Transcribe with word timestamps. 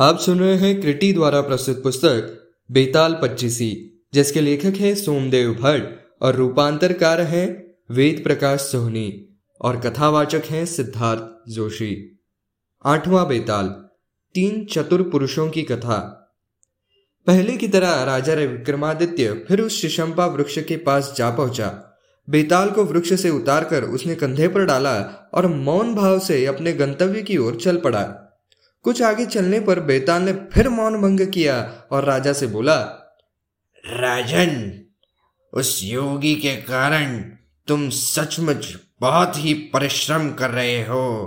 आप 0.00 0.18
सुन 0.18 0.40
रहे 0.40 0.54
हैं 0.54 0.80
क्रिटी 0.80 1.12
द्वारा 1.12 1.40
प्रस्तुत 1.40 1.82
पुस्तक 1.82 2.48
बेताल 2.70 3.18
पच्चीसी, 3.22 4.00
जिसके 4.14 4.40
लेखक 4.40 4.76
हैं 4.76 4.94
सोमदेव 4.94 5.52
भट्ट 5.52 5.84
और 6.22 6.34
रूपांतरकार 6.34 7.20
हैं 7.20 7.74
वेद 7.94 8.22
प्रकाश 8.24 8.60
सोहनी 8.60 9.38
और 9.60 9.80
कथावाचक 9.80 10.42
हैं 10.50 10.66
सिद्धार्थ 10.66 11.50
जोशी। 11.50 12.20
आठवां 12.84 13.28
बेताल, 13.28 13.66
तीन 14.34 14.64
चतुर 14.64 15.02
पुरुषों 15.02 15.50
की 15.50 15.62
कथा। 15.62 15.98
पहले 17.26 17.56
की 17.56 17.68
तरह 17.68 18.02
राजा 18.02 18.34
विक्रमादित्य 18.34 19.44
फिर 19.48 19.60
उस 19.60 19.80
शिशंपा 19.80 20.26
वृक्ष 20.26 20.58
के 20.58 20.76
पास 20.76 21.14
जा 21.16 21.30
पहुँचा। 21.30 21.98
बेताल 22.30 22.70
को 22.70 22.84
वृक्ष 22.84 23.14
से 23.14 23.30
उतारकर 23.30 23.84
उसने 23.84 24.14
कंधे 24.14 24.48
पर 24.48 24.64
डाला 24.64 25.30
और 25.34 25.46
मौन 25.46 25.94
भाव 25.94 26.18
से 26.18 26.46
अपने 26.46 26.72
गंतव्य 26.72 27.22
की 27.22 27.36
ओर 27.36 27.56
चल 27.56 27.76
पड़ा। 27.76 28.19
कुछ 28.82 29.02
आगे 29.02 29.26
चलने 29.26 29.60
पर 29.60 29.80
बेताल 29.80 30.22
ने 30.22 30.32
फिर 30.32 30.68
मौन 30.68 31.02
भंग 31.02 31.20
किया 31.20 31.82
और 31.90 32.04
राजा 32.04 32.32
से 32.32 32.46
बोला, 32.46 32.80
राजन, 33.86 34.82
उस 35.52 35.80
योगी 35.84 36.34
के 36.34 36.56
कारण 36.56 37.18
तुम 37.66 37.88
सचमुच 37.88 38.78
बहुत 39.00 39.32
ही 39.36 39.54
परिश्रम 39.54 40.32
कर 40.32 40.50
रहे 40.50 40.82
हो। 40.82 41.26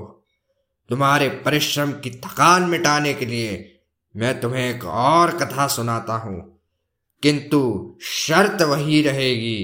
तुम्हारे 0.90 1.30
परिश्रम 1.30 1.92
की 1.92 2.12
थकान 2.12 2.64
मिटाने 2.64 3.14
के 3.14 3.26
लिए 3.26 3.80
मैं 4.16 4.42
तुम्हें 4.42 4.76
एक 4.76 4.84
और 4.84 5.38
कथा 5.38 5.68
सुनाता 5.68 6.14
हूँ। 6.14 6.60
किंतु 7.24 7.96
शर्त 8.02 8.62
वही 8.62 9.02
रहेगी। 9.02 9.64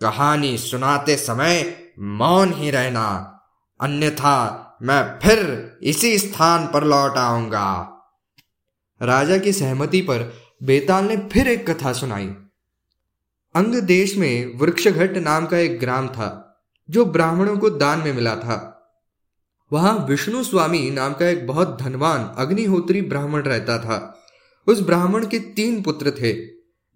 कहानी 0.00 0.58
सुनाते 0.58 1.16
समय 1.16 1.78
मौन 1.98 2.52
ही 2.52 2.70
रहना, 2.70 3.32
अन्यथा 3.80 4.62
मैं 4.82 5.18
फिर 5.22 5.72
इसी 5.82 6.18
स्थान 6.18 6.66
पर 6.66 6.84
लौट 6.84 7.16
आऊँगा। 7.16 7.92
राजा 9.02 9.38
की 9.38 9.52
सहमति 9.52 10.00
पर 10.00 10.32
बेताल 10.62 11.04
ने 11.04 11.16
फिर 11.16 11.48
एक 11.48 11.70
कथा 11.70 11.92
सुनाई। 11.92 12.26
अंग 13.54 13.74
देश 13.74 14.16
में 14.16 14.58
वृक्षघट 14.58 15.16
नाम 15.16 15.46
का 15.46 15.58
एक 15.58 15.80
ग्राम 15.80 16.08
था, 16.08 16.60
जो 16.90 17.04
ब्राह्मणों 17.04 17.58
को 17.58 17.70
दान 17.70 17.98
में 17.98 18.12
मिला 18.12 18.36
था। 18.36 18.72
वहाँ 19.72 20.06
विष्णु 20.08 20.44
स्वामी 20.44 20.90
नाम 20.90 21.12
का 21.12 21.28
एक 21.28 21.46
बहुत 21.46 21.78
धनवान 21.82 22.34
अग्निहोत्री 22.38 23.02
ब्राह्मण 23.02 23.42
रहता 23.42 23.78
था। 23.78 24.24
उस 24.66 24.80
ब्राह्मण 24.80 25.26
के 25.26 25.38
तीन 25.38 25.82
पुत्र 25.82 26.10
थे, 26.10 26.32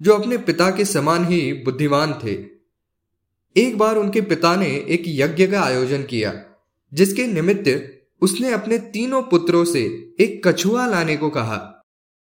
जो 0.02 0.14
अपने 0.14 0.38
पिता 0.38 0.70
के 0.70 0.84
समान 0.84 1.24
ही 1.24 1.52
बुद्धिमान 1.52 2.12
थे। 2.24 2.60
एक 3.56 3.78
बार 3.78 3.96
उनके 3.96 4.20
पिता 4.20 4.56
ने 4.56 4.66
एक 4.66 5.02
यज्ञ 5.06 5.46
का 5.46 5.62
आयोजन 5.62 6.02
किया। 6.02 6.49
जिसके 6.94 7.26
निमित्त 7.26 7.96
उसने 8.22 8.52
अपने 8.52 8.78
तीनों 8.78 9.22
पुत्रों 9.22 9.64
से 9.64 9.82
एक 10.20 10.48
कछुआ 10.48 10.86
लाने 10.86 11.16
को 11.16 11.28
कहा। 11.30 11.56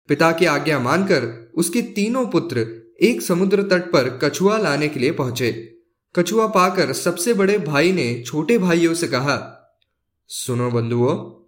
पिता 0.09 0.33
की 0.33 0.47
आज्ञा 0.47 0.79
मानकर 0.79 1.53
उसके 1.55 1.83
तीनों 1.83 2.27
पुत्र 2.27 2.67
एक 3.03 3.23
समुद्र 3.23 3.63
तट 3.63 3.91
पर 3.93 4.19
कछुआ 4.23 4.59
लाने 4.59 4.89
के 4.89 5.01
लिए 5.01 5.11
पहुँचे। 5.11 5.53
कछुआ 6.17 6.47
पाकर 6.47 6.93
सबसे 6.93 7.35
बड़े 7.35 7.59
भाई 7.59 7.93
ने 7.93 8.23
छोटे 8.27 8.59
भाइयों 8.59 8.95
से 8.95 9.07
कहा, 9.09 9.37
सुनो 10.29 10.71
बंधुओं, 10.71 11.45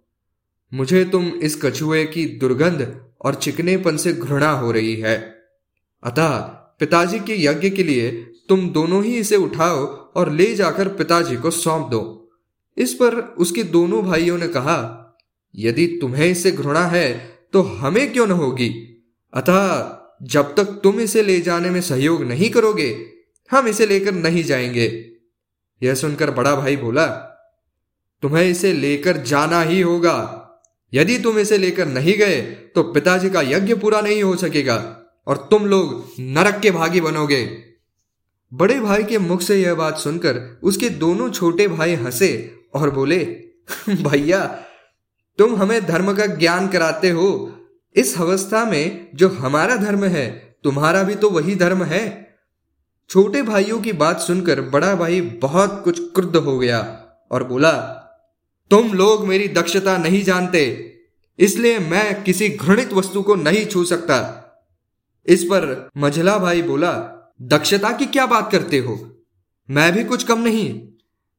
मुझे 0.77 1.05
तुम 1.05 1.27
इस 1.27 1.61
कछुए 1.61 2.05
की 2.05 2.25
दुर्गंध 2.25 3.01
और 3.21 3.35
चिकनेपन 3.35 3.97
से 3.97 4.13
घृणा 4.13 4.51
हो 4.51 4.71
रही 4.71 4.95
है। 4.95 5.17
अतः 6.03 6.37
पिताजी 6.79 7.19
के 7.19 7.43
यज्ञ 7.43 7.69
के 7.69 7.83
लिए 7.83 8.11
तुम 8.49 8.69
दोनों 8.69 9.03
ही 9.03 9.17
इसे 9.17 9.35
उठाओ 9.35 9.85
और 10.15 10.31
ले 10.31 10.55
जाकर 10.55 10.87
पिताजी 10.87 11.35
को 11.35 11.51
सौंप 11.51 11.89
दो। 11.89 12.26
इस 12.77 12.93
पर 12.93 13.15
उसके 13.15 13.63
दोनों 13.63 14.03
भाइयों 14.03 14.37
ने 14.37 14.47
कहा, 14.47 14.93
यदि 15.55 15.87
तुम्हें 16.01 16.29
इससे 16.31 16.51
घृणा 16.51 16.85
है 16.85 17.37
तो 17.53 17.61
हमें 17.61 18.11
क्यों 18.13 18.27
न 18.27 18.31
होगी? 18.31 18.69
अतः 19.33 19.93
जब 20.23 20.55
तक 20.55 20.65
तुम 20.83 20.99
इसे 20.99 21.21
ले 21.21 21.39
जाने 21.41 21.69
में 21.69 21.81
सहयोग 21.81 22.23
नहीं 22.23 22.49
करोगे, 22.49 23.05
हम 23.51 23.67
इसे 23.67 23.85
लेकर 23.85 24.11
नहीं 24.11 24.43
जाएँगे। 24.43 24.87
यह 25.81 25.93
सुनकर 25.93 26.31
बड़ा 26.31 26.55
भाई 26.55 26.75
बोला, 26.77 27.05
तुम्हें 28.23 28.49
इसे 28.49 28.73
लेकर 28.73 29.17
जाना 29.17 29.61
ही 29.61 29.81
होगा। 29.81 30.43
यदि 30.93 31.19
तुम 31.19 31.39
इसे 31.39 31.57
लेकर 31.57 31.85
नहीं 31.85 32.13
गए 32.13 32.41
तो 32.75 32.83
पिताजी 32.83 33.29
का 33.29 33.41
यज्ञ 33.41 33.75
पूरा 33.75 34.01
नहीं 34.01 34.23
हो 34.23 34.35
सकेगा 34.35 34.75
और 35.27 35.47
तुम 35.51 35.65
लोग 35.65 36.11
नरक 36.19 36.59
के 36.59 36.71
भागी 36.71 37.01
बनोगे। 37.01 37.45
बड़े 38.53 38.79
भाई 38.79 39.03
के 39.03 39.17
मुख 39.17 39.41
से 39.41 39.61
यह 39.61 39.73
बात 39.75 39.97
सुनकर 39.97 40.59
उसके 40.63 40.89
दोनों 40.89 41.29
छोटे 41.31 41.67
भाई 41.67 41.93
हंसे 41.95 42.56
और 42.73 42.89
बोले, 42.89 43.17
भैया, 43.89 44.45
तुम 45.39 45.55
हमें 45.55 45.85
धर्म 45.85 46.13
का 46.15 46.25
ज्ञान 46.25 46.67
कराते 46.67 47.09
हो। 47.09 47.29
इस 47.95 48.17
अवस्था 48.17 48.63
में 48.65 49.09
जो 49.15 49.29
हमारा 49.29 49.75
धर्म 49.75 50.03
है, 50.05 50.27
तुम्हारा 50.63 51.03
भी 51.03 51.15
तो 51.15 51.29
वही 51.29 51.55
धर्म 51.55 51.83
है। 51.83 52.05
छोटे 53.09 53.41
भाइयों 53.41 53.79
की 53.81 53.91
बात 53.93 54.19
सुनकर 54.19 54.61
बड़ा 54.61 54.93
भाई 54.95 55.21
बहुत 55.41 55.81
कुछ 55.83 55.99
क्रुद्ध 56.13 56.35
हो 56.35 56.57
गया 56.59 56.79
और 57.31 57.43
बोला, 57.43 57.71
तुम 58.71 58.93
लोग 58.93 59.25
मेरी 59.27 59.47
दक्षता 59.47 59.97
नहीं 59.97 60.23
जानते, 60.23 60.93
इसलिए 61.39 61.79
मैं 61.79 62.23
किसी 62.23 62.49
घृणित 62.49 62.93
वस्तु 62.93 63.21
को 63.21 63.35
नहीं 63.35 63.65
छू 63.65 63.83
सकता। 63.85 64.17
इस 65.25 65.43
पर 65.43 65.89
मझला 65.97 66.37
भाई 66.37 66.61
बोला, 66.61 66.91
दक्षता 67.41 67.91
की 67.91 68.05
क्या 68.05 68.25
बात 68.25 68.51
करते 68.51 68.79
हो? 68.79 68.99
मैं 69.69 69.91
भी 69.93 70.03
कुछ 70.03 70.23
कम 70.23 70.39
नहीं। 70.39 70.69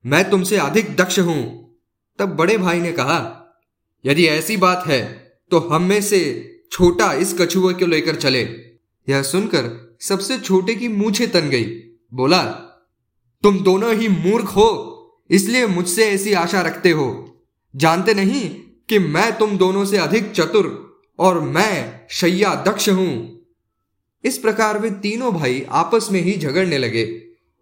मैं 0.09 0.29
तुमसे 0.31 0.57
अधिक 0.59 0.95
दक्ष 0.97 1.19
हूँ। 1.19 1.43
तब 2.19 2.37
बड़े 2.37 2.57
भाई 2.59 2.81
ने 2.81 2.93
कहा, 2.93 3.19
यदि 4.05 4.27
ऐसी 4.27 4.57
बात 4.57 4.87
है 4.87 5.03
तो 5.51 5.59
हम 5.61 5.83
में 5.83 6.01
से 6.03 6.21
छोटा 6.73 7.13
इस 7.15 7.35
कछुए 7.41 7.73
को 7.75 7.87
लेकर 7.87 8.17
चले। 8.17 8.43
यह 9.09 9.23
सुनकर 9.23 9.69
सबसे 10.01 10.39
छोटे 10.39 10.75
की 10.75 10.89
मूछे 10.89 11.27
तन 11.27 11.49
गई। 11.51 11.65
बोला, 12.15 12.43
तुम 13.45 13.59
दोनों 13.61 13.95
ही 13.95 14.09
मूर्ख 14.09 14.49
हो, 14.49 14.71
इसलिए 15.31 15.67
मुझसे 15.67 16.09
ऐसी 16.11 16.33
आशा 16.35 16.61
रखते 16.63 16.91
हो। 16.91 17.09
जानते 17.75 18.15
नहीं 18.15 18.49
कि 18.89 18.99
मैं 18.99 19.31
तुम 19.39 19.57
दोनों 19.59 19.85
से 19.85 19.97
अधिक 19.99 20.31
चतुर 20.33 20.67
और 21.19 21.41
मैं 21.41 22.07
शैया 22.11 22.55
दक्ष 22.67 22.89
हूँ। 22.89 23.15
इस 24.25 24.39
प्रकार 24.39 24.79
वे 24.79 24.91
तीनों 25.03 25.33
भाई 25.35 25.65
आपस 25.71 26.09
में 26.13 26.21
ही 26.21 26.37
झगड़ने 26.37 26.79
लगे। 26.79 27.05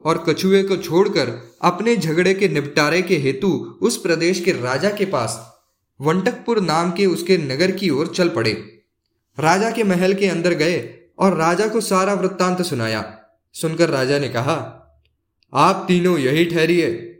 और 0.06 0.24
कछुए 0.28 0.62
को 0.62 0.76
छोड़कर 0.76 1.54
अपने 1.62 1.96
झगड़े 1.96 2.34
के 2.34 2.48
निपटारे 2.48 3.02
के 3.02 3.16
हेतु 3.16 3.78
उस 3.82 3.96
प्रदेश 3.96 4.40
के 4.40 4.52
राजा 4.52 4.90
के 4.90 5.04
पास 5.04 5.52
वंटकपुर 6.00 6.60
नाम 6.60 6.92
के 6.92 7.06
उसके 7.06 7.38
नगर 7.38 7.70
की 7.70 7.90
ओर 7.90 8.06
चल 8.06 8.28
पड़े। 8.28 8.52
राजा 9.38 9.70
के 9.70 9.84
महल 9.84 10.14
के 10.14 10.26
अंदर 10.26 10.54
गए 10.54 10.98
और 11.18 11.36
राजा 11.36 11.68
को 11.68 11.80
सारा 11.80 12.14
वृत्तांत 12.14 12.62
सुनाया। 12.62 13.18
सुनकर 13.52 13.90
राजा 13.90 14.18
ने 14.18 14.28
कहा, 14.28 14.82
आप 15.52 15.84
तीनों 15.88 16.18
यही 16.18 16.44
ठहरिए, 16.44 17.18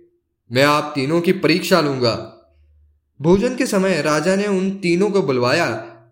मैं 0.52 0.64
आप 0.64 0.92
तीनों 0.94 1.20
की 1.20 1.32
परीक्षा 1.32 1.80
लूँगा। 1.80 2.32
भोजन 3.22 3.56
के 3.56 3.66
समय 3.66 4.02
राजा 4.02 4.36
ने 4.36 4.46
उन 4.46 4.70
तीनों 4.70 5.10
को 5.10 5.22
बुलवाया 5.22 5.68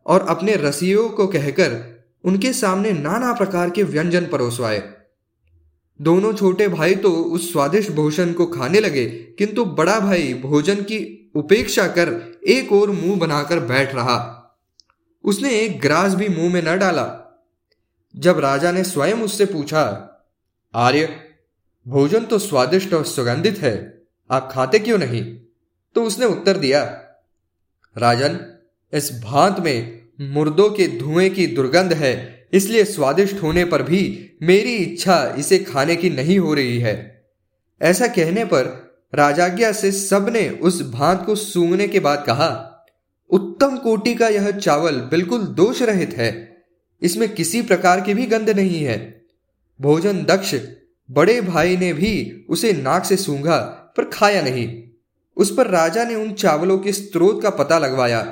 और 0.06 0.26
अपने 0.28 0.56
रसियों 0.56 1.08
को 1.08 1.26
कहकर 1.26 2.02
उनके 2.24 2.52
सामने 2.52 2.92
नाना 2.92 3.32
प्रकार 3.32 3.70
के 3.70 3.82
व्यंजन 3.82 4.26
परोसवाए। 4.26 4.93
दोनों 6.00 6.32
छोटे 6.34 6.68
भाई 6.68 6.94
तो 6.94 7.10
उस 7.10 7.52
स्वादिष्ट 7.52 7.90
भोजन 7.90 8.32
को 8.32 8.46
खाने 8.46 8.80
लगे, 8.80 9.06
किंतु 9.38 9.64
बड़ा 9.64 9.98
भाई 10.00 10.34
भोजन 10.34 10.82
की 10.82 11.30
उपेक्षा 11.34 11.86
कर 11.88 12.40
एक 12.46 12.72
और 12.72 12.90
मुँह 12.90 13.18
बनाकर 13.18 13.60
बैठ 13.60 13.94
रहा। 13.94 14.18
उसने 15.24 15.58
एक 15.60 15.80
ग्रास 15.80 16.14
भी 16.14 16.28
मुँह 16.28 16.52
में 16.52 16.62
न 16.62 16.78
डाला। 16.78 17.06
जब 18.16 18.38
राजा 18.38 18.72
ने 18.72 18.84
स्वयं 18.84 19.14
उससे 19.14 19.46
पूछा, 19.46 19.82
आर्य, 20.74 21.08
भोजन 21.86 22.24
तो 22.24 22.38
स्वादिष्ट 22.38 22.94
और 22.94 23.04
सुगंधित 23.04 23.58
है, 23.58 24.02
आप 24.30 24.48
खाते 24.52 24.78
क्यों 24.78 24.98
नहीं? 24.98 25.24
तो 25.96 26.04
उसने 26.04 26.26
उत्तर 26.26 26.56
दिया, 26.56 26.82
राजन, 27.96 28.38
इस 28.92 29.10
भांत 29.24 29.60
में 29.60 30.02
मुर्दों 30.20 30.70
के 30.70 30.86
धुएँ 30.98 31.30
की 31.30 31.46
दुर्गंध 31.46 31.92
है 31.92 32.33
इसलिए 32.54 32.84
स्वादिष्ट 32.84 33.42
होने 33.42 33.64
पर 33.64 33.82
भी 33.82 34.30
मेरी 34.42 34.76
इच्छा 34.76 35.34
इसे 35.38 35.58
खाने 35.58 35.96
की 35.96 36.10
नहीं 36.10 36.38
हो 36.38 36.54
रही 36.54 36.78
है। 36.78 37.24
ऐसा 37.82 38.06
कहने 38.06 38.44
पर 38.44 38.84
राजाज्ञा 39.14 39.72
से 39.72 39.92
सबने 39.92 40.48
उस 40.50 40.90
भांत 40.90 41.22
को 41.26 41.34
सूंघने 41.34 41.88
के 41.88 42.00
बाद 42.00 42.24
कहा, 42.26 42.70
उत्तम 43.30 43.76
कोटि 43.76 44.14
का 44.14 44.28
यह 44.28 44.50
चावल 44.50 45.00
बिल्कुल 45.00 45.40
दोष 45.40 45.82
रहित 45.82 46.14
है। 46.16 46.62
इसमें 47.02 47.34
किसी 47.34 47.62
प्रकार 47.62 48.00
की 48.00 48.14
भी 48.14 48.26
गंध 48.26 48.50
नहीं 48.50 48.84
है। 48.84 49.26
भोजन 49.80 50.24
दक्ष 50.24 50.54
बड़े 51.10 51.40
भाई 51.40 51.76
ने 51.76 51.92
भी 51.92 52.46
उसे 52.48 52.72
नाक 52.72 53.04
से 53.04 53.16
सूंघा, 53.16 53.58
पर 53.96 54.04
खाया 54.04 54.42
नहीं। 54.42 54.82
उस 55.36 55.54
पर 55.56 55.66
राजा 55.66 56.04
ने 56.04 56.14
उन 56.14 56.32
चावलों 56.32 56.78
के 56.78 56.92
स्रोत 56.92 57.42
का 57.42 57.50
पता 57.50 57.78
लगवाया 57.78 58.22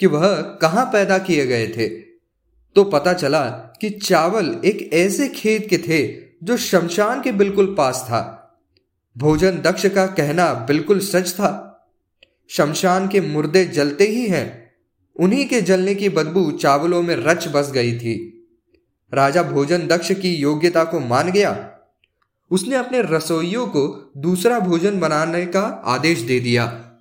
कि 0.00 0.06
वह 0.06 0.42
कहाँ 0.42 0.84
पैदा 0.84 1.18
किए 1.18 1.46
गए 1.46 1.68
थे। 1.68 2.05
तो 2.76 2.84
पता 2.84 3.12
चला 3.12 3.42
कि 3.80 3.90
चावल 3.90 4.60
एक 4.64 4.90
ऐसे 4.92 5.28
खेत 5.28 5.66
के 5.70 5.78
थे 5.78 6.24
जो 6.42 6.56
शमशान 6.56 7.22
के 7.22 7.32
बिल्कुल 7.32 7.74
पास 7.78 8.04
था। 8.04 8.42
भोजन 9.18 9.50
दक्ष 9.50 9.86
का 9.86 10.06
कहना 10.06 10.54
बिल्कुल 10.54 10.98
सच 10.98 11.32
था। 11.32 11.72
शमशान 12.48 13.08
के 13.08 13.20
मुर्दे 13.20 13.64
जलते 13.64 14.04
ही 14.04 14.26
हैं। 14.26 14.72
उन्हीं 15.20 15.48
के 15.48 15.60
जलने 15.60 15.94
की 15.94 16.08
बदबू 16.08 16.52
चावलों 16.52 17.02
में 17.02 17.16
रच 17.16 17.48
बस 17.48 17.70
गई 17.70 17.98
थी। 17.98 18.48
राजा 19.14 19.42
भोजन 19.42 19.86
दक्ष 19.86 20.12
की 20.12 20.34
योग्यता 20.34 20.84
को 20.84 21.00
मान 21.00 21.30
गया। 21.30 21.70
उसने 22.50 22.76
अपने 22.76 23.02
रसोइयों 23.02 23.66
को 23.66 24.12
दूसरा 24.16 24.60
भोजन 24.60 25.00
बनाने 25.00 25.46
का 25.46 25.82
आदेश 25.86 26.20
दे 26.20 26.40
दिया। 26.40 26.92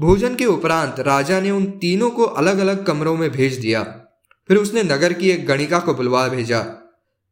भोजन 0.00 0.34
के 0.34 0.44
उपरांत 0.44 1.00
राजा 1.00 1.40
ने 1.40 1.50
उन 1.50 1.64
तीनों 1.64 2.10
को 2.10 2.22
अलग 2.22 2.58
अलग 2.58 2.86
कमरों 2.86 3.16
में 3.16 3.30
भेज 3.30 3.58
दिया। 3.58 4.00
फिर 4.48 4.56
उसने 4.56 4.82
नगर 4.82 5.12
की 5.12 5.30
एक 5.30 5.46
गणिका 5.46 5.78
को 5.78 5.94
बुलवा 5.94 6.26
भेजा। 6.28 6.64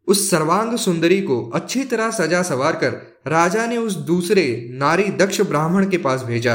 उस 0.09 0.31
सर्वांग 0.31 0.77
सुंदरी 0.79 1.21
को 1.23 1.41
अच्छी 1.51 1.85
तरह 1.85 2.11
सजा 2.11 2.43
सवार 2.43 2.77
कर 2.77 2.93
राजा 3.27 3.67
ने 3.67 3.77
उस 3.77 3.95
दूसरे 3.95 4.69
नारी 4.73 5.05
दक्ष 5.05 5.41
ब्राह्मण 5.41 5.89
के 5.91 5.99
पास 5.99 6.23
भेजा। 6.23 6.55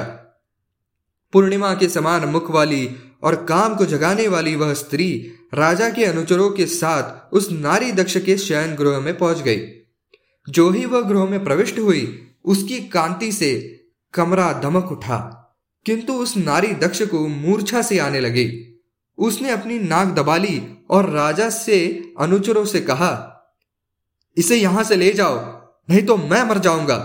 पूर्णिमा 1.34 1.74
के 1.74 1.90
समान 1.90 2.26
मुख 2.26 2.52
वाली 2.52 2.90
और 3.24 3.36
काम 3.46 3.76
को 3.76 3.86
जगाने 3.86 4.28
वाली 4.28 4.56
वह 4.56 4.74
स्त्री 4.74 5.10
राजा 5.54 5.90
के 5.90 6.06
अनुचरों 6.06 6.50
के 6.50 6.66
साथ 6.66 7.34
उस 7.34 7.52
नारी 7.52 7.92
दक्ष 7.92 8.18
के 8.18 8.38
शयन 8.38 8.76
गृह 8.76 9.00
में 9.00 9.18
पहुँच 9.18 9.42
गई। 9.42 9.62
जो 10.50 10.70
ही 10.70 10.86
वह 10.86 11.02
गृह 11.02 11.26
में 11.26 11.44
प्रविष्ट 11.44 11.80
हुई, 11.80 12.28
उसकी 12.46 12.80
कांति 12.80 13.32
से 13.32 13.80
कमरा 14.14 14.52
दमक 14.54 14.92
उठा, 14.92 15.18
किंतु 15.86 16.14
उस 16.14 16.38
नारी 16.38 16.74
दक्ष 16.74 17.02
को 17.02 17.28
मूर्छा 17.28 17.82
से 17.82 18.00
आने 18.00 18.20
लगी। 18.20 18.46
उसने 19.18 19.50
अपनी 19.50 19.80
नाक 19.80 20.08
दबा 20.16 20.38
ली 20.38 20.62
और 20.90 21.10
राजा 21.10 21.50
से 21.50 21.80
अनुचरों 22.20 22.66
से 22.66 22.82
कहा, 22.82 23.12
इसे 24.38 24.56
यहाँ 24.56 24.84
से 24.84 24.96
ले 24.96 25.12
जाओ, 25.12 25.36
नहीं 25.90 26.04
तो 26.04 26.18
मैं 26.18 26.44
मर 26.44 26.58
जाऊँगा, 26.60 26.98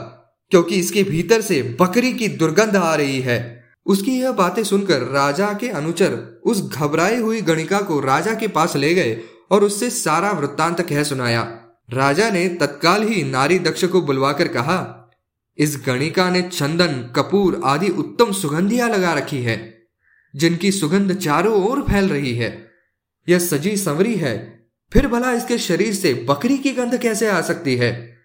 क्योंकि 0.53 0.77
इसके 0.77 1.03
भीतर 1.03 1.41
से 1.41 1.63
बकरी 1.81 2.13
की 2.13 2.29
दुर्गंध 2.29 2.77
आ 2.77 2.95
रही 2.95 3.21
है। 3.21 3.41
उसकी 3.87 4.19
यह 4.21 4.33
बातें 4.33 4.63
सुनकर 4.65 5.03
राजा 5.13 5.53
के 5.53 5.69
अनुचर 5.71 6.13
उस 6.45 6.63
घबराई 6.69 7.17
हुई 7.17 7.41
गणिका 7.43 7.81
को 7.81 7.99
राजा 8.01 8.35
के 8.35 8.49
पास 8.49 8.77
ले 8.77 8.93
गए 8.95 9.21
और 9.51 9.65
उससे 9.65 9.91
सारा 9.91 10.31
वृत्तांत 10.31 10.81
कह 10.81 11.03
सुनाया। 11.03 11.43
राजा 11.89 12.29
ने 12.31 12.47
तत्काल 12.61 13.03
ही 13.03 13.23
नारी 13.25 13.59
दक्ष 13.59 13.85
को 13.85 14.01
बुलवाकर 14.03 14.49
कहा, 14.49 14.79
इस 15.59 15.77
गणिका 15.87 16.29
ने 16.31 16.43
चंदन, 16.43 17.13
कपूर 17.17 17.61
आदि 17.65 17.89
उत्तम 17.89 18.33
सुगंधियाँ 18.33 18.89
लगा 18.91 19.13
रखी 19.15 19.43
है। 19.43 19.57
जिनकी 20.37 20.73
सुगंध 20.73 21.13
चारों 21.13 21.71
ओर 21.71 21.83
फैल 21.83 22.09
रही 22.09 22.35
है। 22.35 22.71
यह 23.29 23.39
सजी 23.39 23.77
संवरी 23.77 24.15
है। 24.17 24.67
फिर 24.93 25.09
भला 25.09 25.33
इसके 25.33 25.59
शरीर 25.59 25.95
से 25.95 26.15
बकरी 26.15 26.59
की 26.59 26.73
गंध 26.73 26.99
कैसे 26.99 27.29
आ 27.29 27.41
सकती 27.41 27.77
है? 27.77 28.19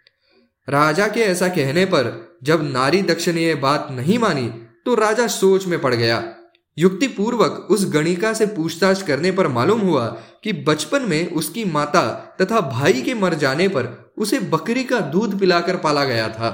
राजा 0.70 1.08
के 1.08 1.20
ऐसा 1.20 1.48
कहने 1.48 1.86
पर 1.86 2.38
जब 2.44 2.72
नारी 2.72 3.02
दक्ष 3.02 3.30
ने 3.30 3.42
यह 3.42 3.56
बात 3.56 3.88
नहीं 3.92 4.20
मानी 4.20 4.48
तो 4.86 4.96
राजा 4.96 5.28
सोच 5.28 5.68
में 5.68 5.82
पड़ 5.82 5.96
गया। 5.96 6.36
युक्ति 6.78 7.08
पूर्वक 7.08 7.68
उस 7.72 7.94
गणिका 7.94 8.34
से 8.34 8.46
पूछताछ 8.46 9.02
करने 9.02 9.32
पर 9.32 9.48
मालूम 9.48 9.82
हुआ 9.82 10.08
कि 10.44 10.54
बचपन 10.54 11.02
में 11.02 11.32
उसकी 11.32 11.66
माता 11.66 12.36
तथा 12.42 12.62
भाई 12.62 12.94
के 12.94 13.14
मर 13.14 13.34
जाने 13.34 13.68
पर 13.68 14.14
उसे 14.18 14.40
बकरी 14.40 14.84
का 14.84 15.00
दूध 15.00 15.40
पिलाकर 15.40 15.78
पाला 15.78 16.06
गया 16.06 16.30
था। 16.30 16.50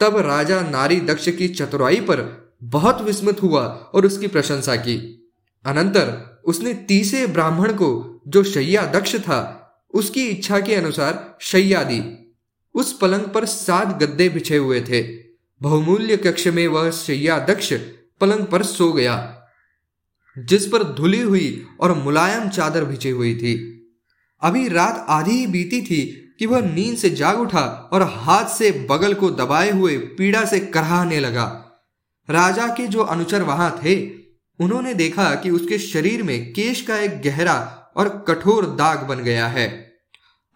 तब 0.00 0.16
राजा 0.16 0.60
नारी 0.60 1.00
दक्ष 1.00 1.28
की 1.28 1.48
चतुराई 1.48 2.00
पर 2.00 2.47
बहुत 2.62 3.00
विस्मित 3.00 3.42
हुआ 3.42 3.62
और 3.94 4.06
उसकी 4.06 4.26
प्रशंसा 4.26 4.76
की। 4.76 4.96
अनंतर 5.64 6.40
उसने 6.44 6.74
तीसरे 6.74 7.26
ब्राह्मण 7.26 7.72
को 7.72 8.20
जो 8.28 8.42
शैया 8.42 8.84
दक्ष 8.86 9.16
था, 9.16 9.54
उसकी 9.94 10.26
इच्छा 10.26 10.60
के 10.60 10.74
अनुसार 10.74 11.38
शैया 11.40 11.82
दी। 11.82 12.02
उस 12.74 12.92
पलंग 12.98 13.24
पर 13.24 13.44
सात 13.44 14.02
गद्दे 14.02 14.28
बिछे 14.28 14.56
हुए 14.56 14.80
थे। 14.80 15.02
बहुमूल्य 15.60 16.16
कक्ष 16.16 16.46
में 16.46 16.66
वह 16.68 16.90
शैया 16.90 17.38
दक्ष 17.38 17.72
पलंग 18.20 18.44
पर 18.46 18.62
सो 18.62 18.92
गया, 18.92 19.34
जिस 20.36 20.66
पर 20.66 20.82
धुली 20.84 21.20
हुई 21.20 21.66
और 21.80 21.94
मुलायम 21.94 22.48
चादर 22.48 22.84
बिछी 22.84 23.10
हुई 23.10 23.34
थी। 23.36 23.54
अभी 24.42 24.68
रात 24.68 25.06
आधी 25.08 25.32
ही 25.32 25.46
बीती 25.46 25.80
थी 25.82 26.04
कि 26.38 26.46
वह 26.46 26.60
नींद 26.74 26.96
से 26.96 27.10
जाग 27.10 27.40
उठा 27.40 27.90
और 27.92 28.02
हाथ 28.02 28.48
से 28.48 28.70
बगल 28.90 29.14
को 29.14 29.30
दबाए 29.30 29.70
हुए 29.70 29.96
पीड़ा 29.98 30.44
से 30.44 30.60
कराहने 30.60 31.20
लगा। 31.20 31.67
राजा 32.28 32.66
के 32.68 32.86
जो 32.86 33.02
अनुचर 33.02 33.42
वहाँ 33.42 33.70
थे, 33.84 33.96
उन्होंने 34.60 34.94
देखा 34.94 35.34
कि 35.34 35.50
उसके 35.50 35.78
शरीर 35.78 36.22
में 36.22 36.52
केश 36.52 36.80
का 36.82 36.98
एक 36.98 37.20
गहरा 37.22 37.56
और 37.96 38.08
कठोर 38.28 38.66
दाग 38.76 39.02
बन 39.08 39.22
गया 39.24 39.46
है। 39.48 39.68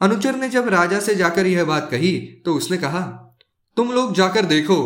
अनुचर 0.00 0.36
ने 0.36 0.48
जब 0.48 0.68
राजा 0.68 0.98
से 1.00 1.14
जाकर 1.14 1.46
यह 1.46 1.64
बात 1.64 1.88
कही 1.90 2.16
तो 2.44 2.54
उसने 2.54 2.76
कहा, 2.76 3.00
तुम 3.76 3.92
लोग 3.92 4.14
जाकर 4.14 4.44
देखो 4.44 4.78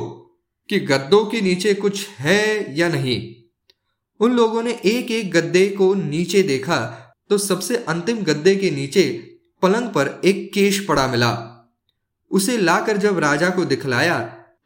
कि 0.69 0.79
गद्दों 0.81 1.25
के 1.27 1.41
नीचे 1.41 1.75
कुछ 1.75 2.07
है 2.19 2.79
या 2.79 2.89
नहीं। 2.89 3.19
उन 4.21 4.33
लोगों 4.33 4.63
ने 4.63 4.73
एक 4.87 5.11
एक 5.11 5.31
गद्दे 5.33 5.67
को 5.69 5.93
नीचे 5.95 6.43
देखा 6.43 6.79
तो 7.31 7.39
सबसे 7.39 7.77
अंतिम 7.89 8.23
गद्दे 8.25 8.55
के 8.57 8.71
नीचे 8.71 9.05
पलंग 9.63 9.89
पर 9.89 10.21
एक 10.25 10.51
केश 10.55 10.85
पड़ा 10.87 11.07
मिला। 11.07 11.33
उसे 12.31 12.57
लाकर 12.59 12.97
जब 12.97 13.19
राजा 13.19 13.51
को 13.51 13.65
दिखलाया 13.65 14.19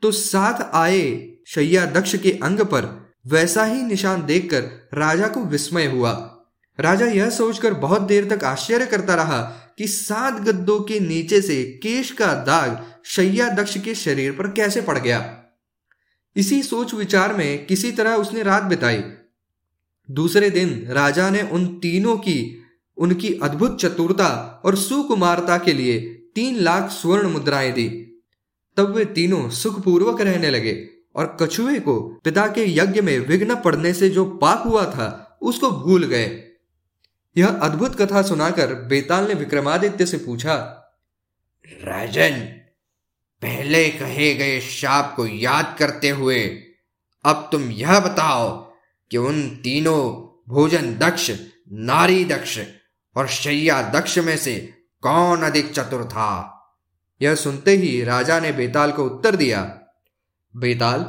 तो 0.03 0.11
साथ 0.13 0.63
आए 0.75 1.03
शैया 1.47 1.87
दक्ष 1.87 2.17
के 2.17 2.31
अंग 2.43 2.61
पर 2.61 3.11
वैसा 3.27 3.65
ही 3.65 3.83
निशान 3.83 4.27
देखकर 4.27 4.63
राजा 4.99 5.29
को 5.29 5.45
विस्मय 5.45 5.87
हुआ। 5.87 6.11
राजा 6.81 7.07
यह 7.07 7.31
सोचकर 7.31 7.75
बहुत 7.75 8.03
देर 8.03 8.37
तक 8.37 8.45
आश्चर्य 8.45 8.87
करता 8.87 9.15
रहा 9.15 9.43
कि 9.79 9.87
सात 9.89 10.35
गद्दों 10.35 10.81
के 10.81 11.01
नीचे 11.01 11.43
से 11.43 11.65
केश 11.65 12.11
का 12.11 12.35
दाग 12.35 12.87
शैया 13.05 13.49
दक्ष 13.49 13.81
के 13.81 13.95
शरीर 13.95 14.33
पर 14.33 14.53
कैसे 14.53 14.81
पड़ 14.81 14.99
गया। 14.99 15.45
इसी 16.37 16.63
सोच 16.63 16.95
विचार 16.95 17.35
में 17.35 17.67
किसी 17.67 17.93
तरह 17.93 18.15
उसने 18.15 18.43
रात 18.43 18.63
बिताई। 18.63 19.05
दूसरे 20.11 20.51
दिन 20.51 20.87
राजा 20.89 21.31
ने 21.31 21.43
उन 21.43 21.67
तीनों 21.67 22.17
की, 22.17 22.63
उनकी 22.97 23.35
अद्भुत 23.43 23.81
चतुरता 23.81 24.63
और 24.65 24.77
सुकुमारता 24.77 25.59
के 25.59 25.73
लिए 25.73 26.01
तीन 26.35 26.57
लाख 26.57 26.91
स्वर्ण 26.91 27.29
मुद्राएँ 27.29 27.73
दी। 27.73 27.89
तब 28.77 28.95
वे 28.95 29.05
तीनों 29.05 29.51
सुखपूर्वक 29.51 30.21
रहने 30.21 30.51
लगे। 30.51 31.00
और 31.15 31.37
कछुए 31.41 31.81
को 31.81 32.01
पिता 32.25 32.47
के 32.47 32.65
यज्ञ 32.69 33.01
में 33.01 33.19
विघ्न 33.19 33.55
पड़ने 33.55 33.95
से 33.95 34.09
जो 34.09 34.25
पाप 34.25 34.63
हुआ 34.67 34.85
था, 34.85 35.39
उसको 35.43 35.71
भूल 35.71 36.05
गए। 36.05 36.47
यह 37.37 37.47
अद्भुत 37.47 38.03
कथा 38.03 38.23
सुनाकर 38.23 38.75
बेताल 38.75 39.29
ने 39.29 39.35
विक्रमादित्य 39.35 40.07
से 40.07 40.17
पूछा, 40.17 40.55
राजन, 41.85 42.31
पहले 43.43 43.89
कहे 43.89 44.35
गए 44.35 44.61
शाप 44.61 45.13
को 45.17 45.27
याद 45.27 45.77
करते 45.79 46.09
हुए 46.09 46.63
अब 47.25 47.49
तुम 47.53 47.71
यह 47.71 48.01
बताओ 48.01 48.51
कि 49.11 49.17
उन 49.17 49.49
तीनों 49.49 50.01
भोजन 50.49 50.95
दक्ष, 50.99 51.31
नारी 51.73 52.25
दक्ष 52.25 52.61
और 53.17 53.29
शैया 53.29 53.83
दक्ष 53.83 54.19
में 54.19 54.37
से 54.37 54.75
कौन 55.03 55.43
अधिक 55.43 55.73
चतुर 55.73 56.05
था? 56.05 56.57
यह 57.23 57.35
सुनते 57.35 57.71
ही 57.71 58.05
राजा 58.05 58.41
ने 58.41 58.53
बेताल 58.53 58.93
को 58.93 59.05
उत्तर 59.05 59.37
दिया 59.37 59.80
बेताल 60.55 61.05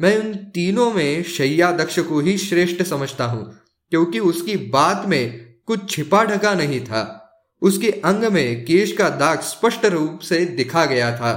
मैं 0.00 0.16
उन 0.18 0.34
तीनों 0.54 0.90
में 0.92 1.22
शैया 1.22 1.70
दक्ष 1.72 1.98
को 1.98 2.20
ही 2.20 2.36
श्रेष्ठ 2.38 2.82
समझता 2.82 3.24
हूँ, 3.24 3.44
क्योंकि 3.92 4.18
उसकी 4.18 4.56
बात 4.68 5.06
में 5.06 5.54
कुछ 5.66 5.90
छिपा 5.90 6.22
ढका 6.24 6.54
नहीं 6.54 6.80
था। 6.80 7.02
उसके 7.62 7.90
अंग 8.04 8.24
में 8.24 8.64
केश 8.64 8.92
का 8.92 9.08
दाग 9.08 9.40
स्पष्ट 9.40 9.84
रूप 9.86 10.20
से 10.20 10.44
दिखा 10.46 10.84
गया 10.84 11.10
था। 11.16 11.34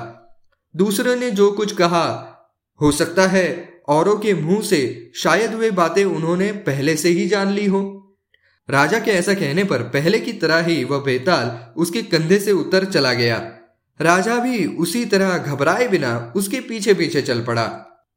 दूसरे 0.75 1.15
ने 1.15 1.32
जो 1.32 1.51
कुछ 1.51 1.75
कहा, 1.75 2.08
हो 2.82 2.92
सकता 2.92 3.27
है 3.27 3.46
औरों 3.89 4.15
के 4.18 4.34
मुँह 4.34 4.62
से 4.62 5.12
शायद 5.15 5.54
वे 5.54 5.72
बातें 5.72 6.04
उन्होंने 6.06 6.51
पहले 6.51 6.96
से 6.96 7.10
ही 7.10 7.27
जान 7.27 7.51
ली 7.51 7.65
हो। 7.65 7.82
राजा 8.70 9.00
के 9.00 9.12
ऐसा 9.12 9.34
कहने 9.34 9.63
पर 9.63 9.84
पहले 9.89 10.20
की 10.20 10.34
तरह 10.34 10.65
ही 10.65 10.84
वह 10.84 11.00
बेताल 11.00 11.51
उसके 11.77 12.01
कंधे 12.01 12.39
से 12.39 12.51
उतर 12.51 12.86
चला 12.86 13.13
गया। 13.13 13.38
राजा 14.01 14.39
भी 14.39 14.65
उसी 14.65 15.05
तरह 15.05 15.37
घबराए 15.37 15.87
बिना 15.87 16.33
उसके 16.35 16.59
पीछे 16.59 16.93
पीछे 16.93 17.21
चल 17.21 17.43
पड़ा। 17.43 17.85